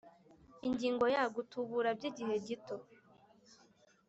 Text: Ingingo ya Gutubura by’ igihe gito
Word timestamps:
Ingingo 0.67 1.05
ya 1.15 1.23
Gutubura 1.35 1.89
by’ 1.97 2.03
igihe 2.09 2.35
gito 2.47 2.75